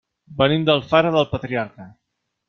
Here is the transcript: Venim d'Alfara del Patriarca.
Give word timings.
Venim 0.37 0.63
d'Alfara 0.69 1.11
del 1.15 1.27
Patriarca. 1.33 1.87